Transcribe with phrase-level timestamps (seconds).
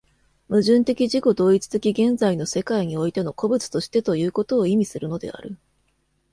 [0.49, 5.59] 矛盾的自己同一的現在の世界においての個物としてということを意味するのである。